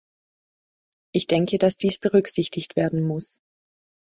[1.13, 3.39] Ich denke, dass dies berücksichtigt werden muss.